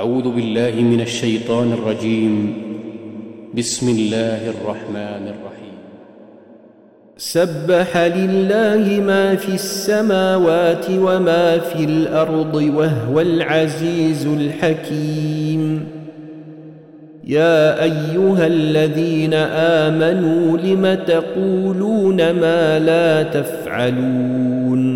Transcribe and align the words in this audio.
أعوذ 0.00 0.28
بالله 0.28 0.74
من 0.80 1.00
الشيطان 1.00 1.72
الرجيم. 1.72 2.54
بسم 3.54 3.88
الله 3.88 4.50
الرحمن 4.50 5.24
الرحيم. 5.32 5.76
سبح 7.16 7.96
لله 7.96 9.00
ما 9.00 9.36
في 9.36 9.54
السماوات 9.54 10.86
وما 10.90 11.58
في 11.58 11.84
الأرض 11.84 12.54
وهو 12.54 13.20
العزيز 13.20 14.26
الحكيم. 14.26 15.86
يا 17.24 17.82
أيها 17.82 18.46
الذين 18.46 19.34
آمنوا 19.84 20.58
لم 20.58 21.04
تقولون 21.06 22.30
ما 22.30 22.78
لا 22.78 23.22
تفعلون؟ 23.22 24.95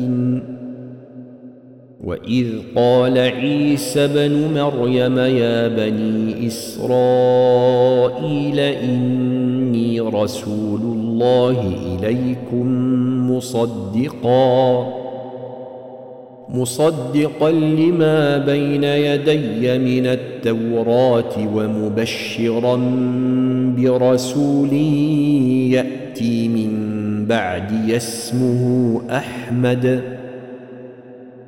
واذ 2.11 2.47
قال 2.75 3.17
عيسى 3.17 4.07
بن 4.07 4.53
مريم 4.53 5.17
يا 5.17 5.67
بني 5.67 6.47
اسرائيل 6.47 7.69
اني 8.59 9.99
رسول 9.99 10.81
الله 10.81 11.73
اليكم 12.03 12.67
مصدقا 13.31 14.93
مصدقا 16.49 17.51
لما 17.51 18.37
بين 18.37 18.83
يدي 18.83 19.77
من 19.77 20.05
التوراه 20.07 21.55
ومبشرا 21.55 22.75
برسول 23.77 24.73
ياتي 25.73 26.47
من 26.47 26.71
بعدي 27.25 27.95
اسمه 27.97 29.01
احمد 29.11 30.20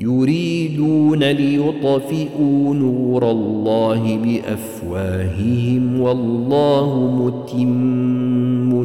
يريدون 0.00 1.24
ليطفئوا 1.24 2.74
نور 2.74 3.30
الله 3.30 4.18
بأفواههم 4.24 6.00
والله 6.00 7.10
متم 7.18 8.82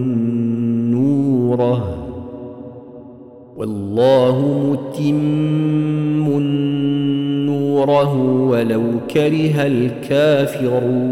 نوره 0.91 1.97
والله 3.57 4.67
متم 4.71 6.39
نوره 7.45 8.15
ولو 8.49 8.83
كره 9.13 9.67
الكافرون 9.67 11.11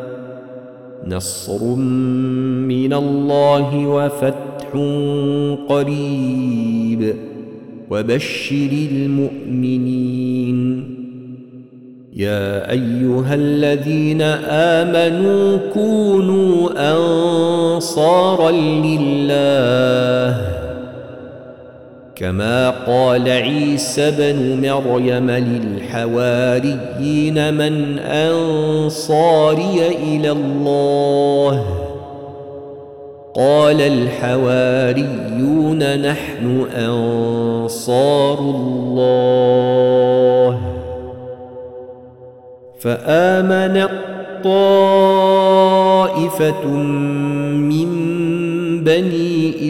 نصر 1.11 1.75
من 2.67 2.93
الله 2.93 3.87
وفتح 3.87 4.71
قريب. 5.69 7.15
وبشر 7.89 8.87
المؤمنين. 8.91 10.83
يا 12.15 12.71
أيها 12.71 13.35
الذين 13.35 14.21
آمنوا 14.47 15.57
كونوا 15.73 16.69
أنصارا 16.77 18.51
لله. 18.51 20.60
كما 22.21 22.69
قال 22.69 23.29
عيسى 23.29 24.11
بن 24.11 24.61
مريم 24.61 25.31
للحواريين 25.31 26.73
من 27.53 27.99
أنصاري 27.99 29.87
إلى 30.03 30.31
الله. 30.31 31.65
قال 33.35 33.81
الحواريون 33.81 35.01
نحن 36.01 36.65
أنصار 36.75 38.39
الله. 38.39 39.81
فآمن 42.79 43.87
طائفة 44.43 45.47
من 47.55 47.91
بني 48.83 49.69